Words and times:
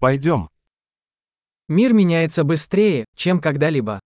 Пойдем. 0.00 0.48
Мир 1.66 1.92
меняется 1.92 2.44
быстрее, 2.44 3.04
чем 3.16 3.40
когда-либо. 3.40 3.98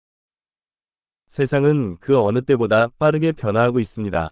세상은 1.28 1.98
그 1.98 2.18
어느 2.18 2.42
때보다 2.42 2.90
빠르게 2.98 3.34
변화하고 3.34 3.80
있습니다. 3.80 4.32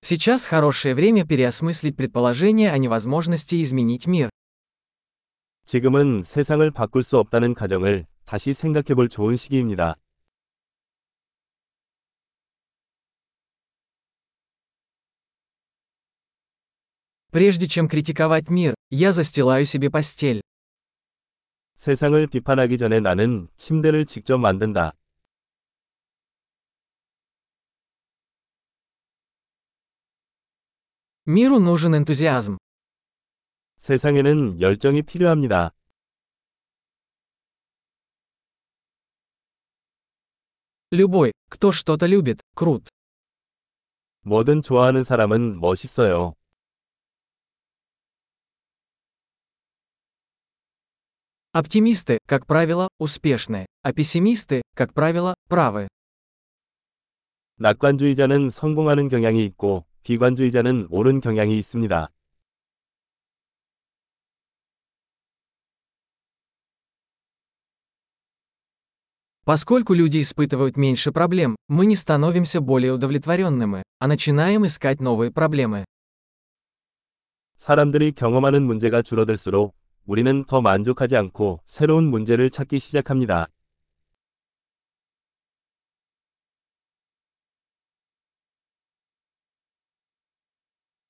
Сейчас 0.00 0.46
хорошее 0.46 0.94
время 0.94 1.26
переосмыслить 1.26 1.94
предположение 1.94 2.70
о 2.70 2.78
невозможности 2.78 3.62
изменить 3.62 4.06
мир. 4.06 4.30
지금은 5.66 6.22
세상을 6.22 6.70
바꿀 6.70 7.02
수 7.02 7.18
없다는 7.18 7.52
가정을 7.52 8.06
다시 8.24 8.54
생각해 8.54 8.94
볼 8.94 9.10
좋은 9.10 9.36
시기입니다. 9.36 9.96
Прежде 17.31 17.67
чем 17.67 17.87
критиковать 17.87 18.49
мир, 18.49 18.75
я 18.89 19.11
застилаю 19.11 19.65
себе 19.65 19.89
постель. 19.89 20.41
세상을 21.75 22.27
비판하기 22.27 22.77
전에 22.77 22.99
나는 22.99 23.49
침대를 23.57 24.05
직접 24.05 24.37
만든다. 24.37 24.93
Миру 31.25 31.59
нужен 31.59 31.95
энтузиазм. 31.95 32.57
세상에는 33.77 34.61
열정이 34.61 35.01
필요합니다. 35.03 35.71
Любой, 40.91 41.33
кто 41.49 41.71
что-то 41.71 42.05
любит, 42.05 42.41
крут. 42.55 42.89
뭐든 44.21 44.61
좋아하는 44.61 45.03
사람은 45.03 45.59
멋있어요. 45.59 46.35
Оптимисты, 51.53 52.17
как 52.25 52.47
правило, 52.47 52.89
успешны, 52.97 53.67
а 53.83 53.93
пессимисты, 53.93 54.63
как 54.75 54.93
правило, 54.93 55.35
правы. 55.47 55.87
낙관주의자는 57.57 58.49
성공하는 58.49 59.07
경향이 59.07 59.45
있고 59.45 59.85
비관주의자는 60.03 60.87
옳은 60.89 61.21
경향이 61.21 61.57
있습니다. 61.57 62.09
Поскольку 69.45 69.93
люди 69.93 70.21
испытывают 70.21 70.77
меньше 70.77 71.11
проблем, 71.11 71.57
мы 71.67 71.85
не 71.85 71.95
становимся 71.95 72.61
более 72.61 72.93
удовлетворенными, 72.93 73.83
а 73.99 74.07
начинаем 74.07 74.65
искать 74.65 75.01
новые 75.01 75.31
проблемы. 75.31 75.85
사람들이 77.57 78.11
경험하는 78.13 78.63
문제가 78.63 79.01
줄어들수록 79.01 79.75
우리는 80.07 80.45
더 80.45 80.61
만족하지 80.61 81.15
않고 81.15 81.61
새로운 81.63 82.05
문제를 82.05 82.49
찾기 82.49 82.79
시작합니다. 82.79 83.47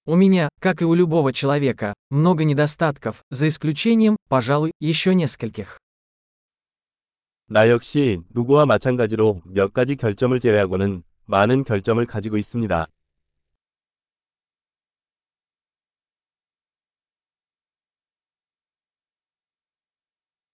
У 0.06 0.18
меня, 0.18 0.50
как 0.60 0.82
и 0.82 0.86
у 0.86 0.94
любого 0.96 1.32
человека, 1.32 1.94
много 2.10 2.44
недостатков, 2.44 3.24
за 3.32 3.48
исключением, 3.48 4.18
пожалуй, 4.28 4.74
еще 4.82 5.16
нескольких. 5.16 5.78
나 7.48 7.70
역시 7.70 8.20
누구와 8.30 8.66
마찬가지로 8.66 9.42
몇 9.46 9.74
가지 9.74 9.96
결점을 9.96 10.38
제외하고는 10.40 11.04
많은 11.26 11.64
결점을 11.64 12.06
가지고 12.06 12.38
있습니다. 12.38 12.88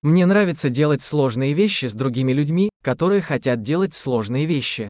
Мне 0.03 0.25
нравится 0.25 0.69
делать 0.69 1.01
сложные 1.01 1.53
вещи 1.53 1.85
с 1.85 1.93
другими 1.93 2.31
людьми, 2.31 2.69
которые 2.81 3.21
хотят 3.21 3.61
делать 3.61 3.93
сложные 3.93 4.45
вещи. 4.45 4.87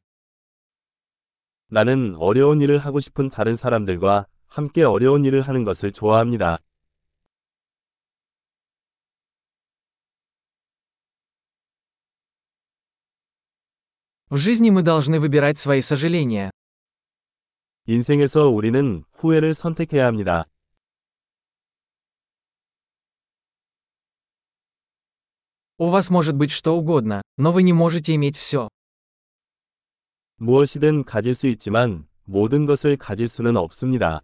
나는 1.68 2.16
어려운 2.16 2.60
일을 2.60 2.78
하고 2.78 3.00
싶은 3.00 3.30
다른 3.30 3.56
사람들과 3.56 4.26
함께 4.46 4.82
어려운 4.84 5.24
일을 5.24 5.42
하는 5.42 5.64
것을 5.64 5.92
좋아합니다. 5.92 6.58
В 14.30 14.36
жизни 14.36 14.70
мы 14.70 14.82
должны 14.82 15.18
выбирать 15.18 15.58
свои 15.58 15.80
сожаления. 15.80 16.52
인생에서 17.86 18.48
우리는 18.48 19.02
후회를 19.14 19.54
선택해야 19.54 20.06
합니다. 20.06 20.46
У 25.78 25.88
вас 25.88 26.10
может 26.10 26.34
быть 26.34 26.50
что 26.50 26.76
угодно, 26.76 27.22
но 27.38 27.52
вы 27.52 27.62
не 27.62 27.72
можете 27.72 28.14
иметь 28.14 28.36
все. 28.36 28.68
무엇이든 30.36 31.04
가질 31.04 31.34
수 31.34 31.46
있지만 31.46 32.06
모든 32.24 32.66
것을 32.66 32.96
가질 32.96 33.28
수는 33.28 33.56
없습니다. 33.56 34.20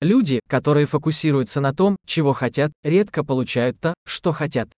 Люди, 0.00 0.40
которые 0.48 0.86
фокусируются 0.86 1.60
на 1.60 1.72
том, 1.72 1.96
чего 2.04 2.32
хотят, 2.32 2.72
редко 2.82 3.24
получают 3.24 3.80
то, 3.80 3.94
что 4.04 4.32
хотят. 4.32 4.68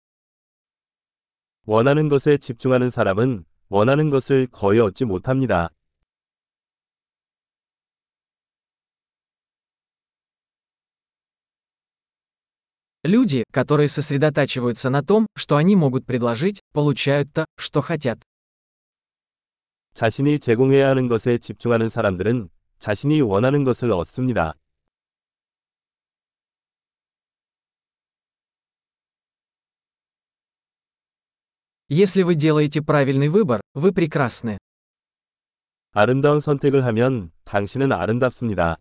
원하는 1.65 2.09
것에 2.09 2.39
집중하는 2.39 2.89
사람은 2.89 3.45
원하는 3.69 4.11
것을 4.11 4.47
거의 4.47 4.81
얻지 4.81 5.05
못합니다. 5.07 5.71
Люди, 13.05 13.45
которые 13.53 13.89
сосредотачиваются 13.89 14.91
на 14.91 15.03
том, 15.03 15.27
что 15.37 15.57
они 15.57 15.77
могут 15.77 16.05
предложить, 16.05 16.61
получают 16.73 17.33
то, 17.33 17.47
что 17.57 17.81
хотят. 17.81 18.19
자신이 19.95 20.39
제공해야 20.39 20.89
하는 20.91 21.09
것에 21.09 21.39
집중하는 21.39 21.89
사람들은 21.89 22.49
자신이 22.79 23.21
원하는 23.21 23.65
것을 23.65 23.91
얻습니다. 23.93 24.55
Если 31.91 32.23
вы 32.23 32.35
делаете 32.35 32.83
правильный 32.83 33.29
выбор, 33.29 33.61
вы 33.75 33.93
прекрасны. 33.93 34.59
아름다운 35.93 36.39
선택을 36.41 36.85
하면 36.85 37.33
당신은 37.45 37.93
아름답습니다. 37.93 38.79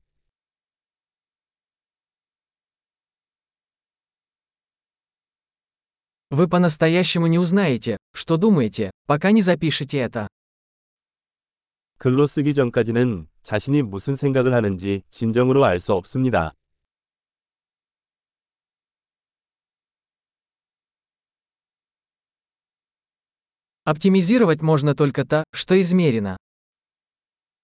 Вы 6.32 6.48
по-настоящему 6.48 7.28
не 7.28 7.40
узнаете, 7.40 7.98
что 8.14 8.38
думаете, 8.38 8.92
пока 9.06 9.32
не 9.32 9.42
запишете 9.42 10.00
это. 10.00 10.28
글로 11.98 12.28
쓰기 12.28 12.54
전까지는 12.54 13.28
자신이 13.42 13.82
무슨 13.82 14.16
생각을 14.16 14.54
하는지 14.54 15.04
진정으로 15.10 15.64
알 15.64 15.80
수 15.80 15.94
없습니다. 15.94 16.54
Оптимизировать 23.86 24.62
можно 24.62 24.94
только 24.96 25.24
то, 25.24 25.44
что 25.54 25.80
измерено. 25.80 26.38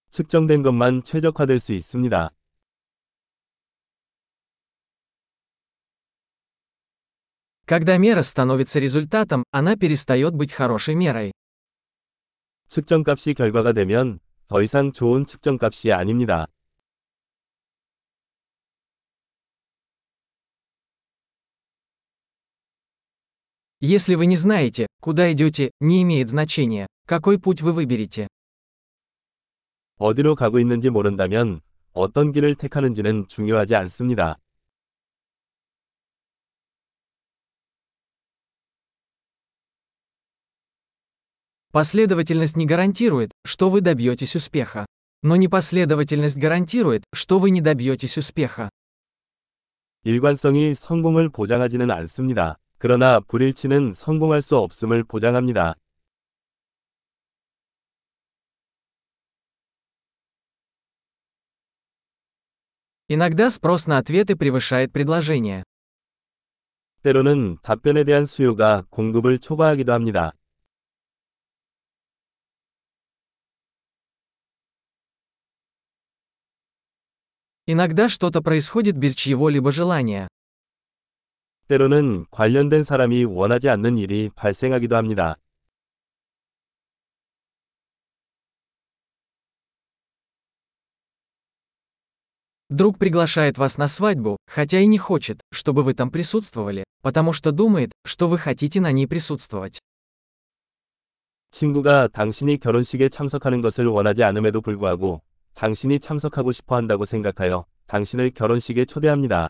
측정된 0.09 0.61
것만 0.61 1.03
최적화될 1.03 1.59
수 1.59 1.73
있습니다. 1.73 2.29
Когда 7.67 7.97
мера 7.97 8.21
становится 8.21 8.79
результатом, 8.79 9.43
она 9.51 9.75
перестает 9.75 10.33
быть 10.33 10.51
хорошей 10.51 10.95
мерой. 10.95 11.31
측정값이 12.67 13.35
결과가 13.35 13.71
되면 13.73 14.19
더 14.47 14.61
이상 14.61 14.91
좋은 14.91 15.25
측정값이 15.25 15.91
아닙니다. 15.91 16.47
Если 23.79 24.15
вы 24.15 24.27
не 24.27 24.37
знаете, 24.37 24.87
куда 25.01 25.31
идете, 25.33 25.71
не 25.81 26.01
имеет 26.03 26.29
значения, 26.29 26.87
какой 27.05 27.37
путь 27.37 27.61
вы 27.61 27.73
выберете. 27.73 28.27
어디로 29.97 30.35
가고 30.35 30.59
있는지 30.59 30.89
모른다면 30.89 31.61
어떤 31.91 32.31
길을 32.31 32.55
택하는지는 32.55 33.27
중요하지 33.27 33.75
않습니다. 33.75 34.37
Последовательность 41.70 42.56
не 42.56 42.64
гарантирует, 42.64 43.30
что 43.44 43.68
вы 43.68 43.82
добьетесь 43.82 44.34
успеха. 44.34 44.86
Но 45.22 45.36
непоследовательность 45.36 46.36
гарантирует, 46.36 47.04
что 47.12 47.38
вы 47.38 47.50
не 47.50 47.60
добьетесь 47.60 48.16
успеха. 48.16 48.70
일관성이 50.04 50.72
성공을 50.72 51.28
보장하지는 51.28 51.90
않습니다. 51.90 52.56
그러나 52.78 53.20
불일치는 53.20 53.92
성공할 53.92 54.40
수 54.40 54.56
없음을 54.56 55.04
보장합니다. 55.04 55.74
Иногда 63.10 63.48
спрос 63.48 63.86
на 63.86 63.98
ответы 63.98 64.36
превышает 64.36 64.92
предложение. 64.92 65.64
때로는 67.02 67.58
답변에 67.62 68.04
대한 68.04 68.24
수요가 68.24 68.84
공급을 68.90 69.38
초과하기도 69.38 69.92
합니다. 69.92 70.32
Иногда 77.67 78.09
что-то 78.09 78.41
происходит 78.41 78.97
без 78.97 79.15
чьего-либо 79.15 79.71
желания. 79.71 80.27
때로는 81.67 82.25
관련된 82.29 82.83
사람이 82.83 83.23
원하지 83.23 83.69
않는 83.69 83.97
일이 83.97 84.29
발생하기도 84.35 84.95
합니다. 84.97 85.37
Друг 92.69 92.97
приглашает 92.97 93.57
вас 93.57 93.77
на 93.77 93.87
свадьбу, 93.87 94.37
хотя 94.47 94.79
и 94.79 94.87
не 94.87 94.97
хочет, 94.97 95.41
чтобы 95.51 95.83
вы 95.83 95.93
там 95.93 96.09
присутствовали, 96.09 96.83
потому 97.01 97.31
что 97.31 97.51
думает, 97.51 97.91
что 98.03 98.27
вы 98.27 98.37
хотите 98.39 98.81
на 98.81 98.91
ней 98.91 99.07
присутствовать. 99.07 99.79
친구가 101.51 102.07
당신이 102.07 102.57
결혼식에 102.57 103.09
참석하는 103.09 103.61
것을 103.61 103.85
원하지 103.85 104.23
않음에도 104.23 104.61
불구하고 104.61 105.21
당신이 105.57 105.99
참석하고 105.99 106.51
싶어 106.51 106.75
한다고 106.75 107.05
생각하여 107.05 107.65
당신을 107.87 108.31
결혼식에 108.31 108.85
초대합니다. 108.85 109.49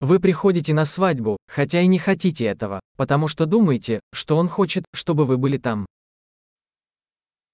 Вы 0.00 0.20
приходите 0.20 0.74
на 0.74 0.84
свадьбу, 0.84 1.38
хотя 1.48 1.80
и 1.80 1.86
не 1.86 1.98
хотите 1.98 2.44
этого, 2.44 2.80
потому 2.96 3.28
что 3.28 3.46
думаете, 3.46 4.00
что 4.12 4.36
он 4.36 4.48
хочет, 4.48 4.84
чтобы 4.94 5.24
вы 5.24 5.38
были 5.38 5.56
там. 5.56 5.86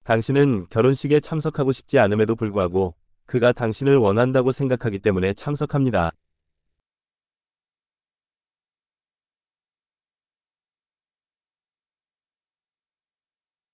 당신은 0.04 0.66
결혼식에 0.68 1.20
참석하고 1.20 1.70
싶지 1.70 2.00
않음에도 2.00 2.34
불구하고 2.34 2.96
그가 3.26 3.52
당신을 3.52 3.96
원한다고 3.96 4.50
생각하기 4.50 4.98
때문에 4.98 5.34
참석합니다. 5.34 6.10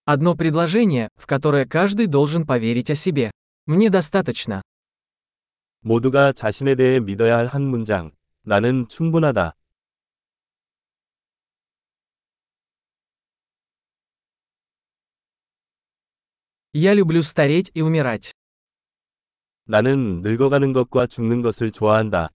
Одно 0.05 0.35
предложение, 0.35 1.09
в 1.17 1.27
которое 1.27 1.67
каждый 1.67 2.07
должен 2.07 2.47
поверить 2.47 2.91
о 2.91 2.95
себе. 2.95 3.31
Мне 3.67 3.91
достаточно. 3.91 4.63
모두가 5.83 6.33
자신에 6.33 6.75
대해 6.75 6.99
믿어야 7.01 7.37
할 7.39 7.47
한 7.47 7.63
문장. 7.63 8.13
나는 8.43 8.89
충분하다. 8.89 9.55
Я 16.73 16.95
люблю 16.95 17.23
стареть 17.23 17.71
и 17.75 17.81
умирать. 17.81 18.33
나는 19.65 20.23
늙어가는 20.23 20.73
것과 20.73 21.07
죽는 21.07 21.43
것을 21.43 21.71
좋아한다. 21.71 22.31